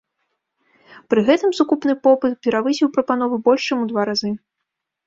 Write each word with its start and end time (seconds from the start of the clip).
Пры 1.13 1.19
гэтым 1.27 1.51
сукупны 1.59 1.93
попыт 2.09 2.33
перавысіў 2.49 2.87
прапанову 2.97 3.35
больш 3.51 3.61
чым 3.71 3.77
у 3.87 3.91
два 3.95 4.01
разы. 4.13 4.31